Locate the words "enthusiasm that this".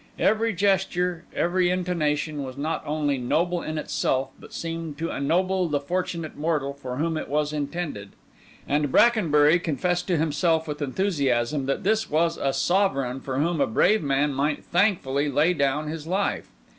10.81-12.09